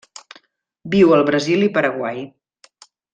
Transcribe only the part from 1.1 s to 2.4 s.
al Brasil i Paraguai.